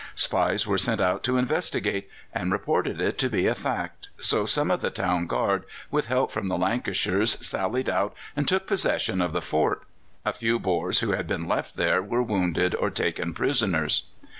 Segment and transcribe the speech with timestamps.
[0.15, 4.71] Spies were sent out to investigate, and reported it to be a fact, so some
[4.71, 9.31] of the Town Guard, with help from the Lancashires, sallied out and took possession of
[9.31, 9.83] the fort.
[10.25, 14.07] A few Boers who had been left there were wounded or taken prisoners.